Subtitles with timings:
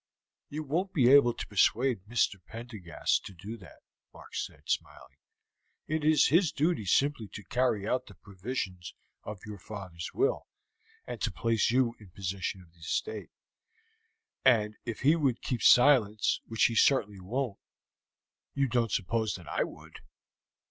[0.49, 2.43] "You won't be able to persuade Mr.
[2.43, 5.17] Prendergast to do that," Mark said, smiling.
[5.85, 10.47] "It is his duty simply to carry out the provisions of your father's will,
[11.05, 13.29] and to place you in possession of the estate;
[14.43, 17.59] and if he would keep silence, which he certainly won't,
[18.55, 19.99] you don't suppose that I would."